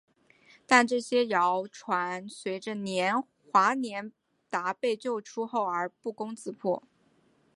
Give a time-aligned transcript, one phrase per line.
[0.65, 2.73] 但这些谣传随着
[3.53, 4.11] 华年
[4.49, 6.81] 达被救出而不攻自破。